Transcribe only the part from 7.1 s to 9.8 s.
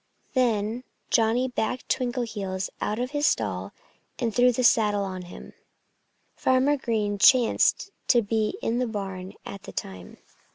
chanced to be in the barn at the